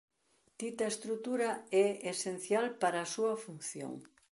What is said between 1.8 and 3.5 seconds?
é esencial para a súa